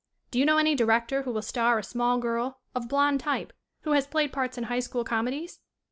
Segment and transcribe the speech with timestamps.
[0.31, 3.91] "Do you know any director who will star a small girl, of blond type, who
[3.91, 5.59] has played parts in high school come dies?"